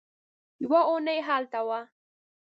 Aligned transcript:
يوه 0.63 0.79
اوونۍ 0.89 1.17
هلته 1.27 1.59
وه. 1.67 1.79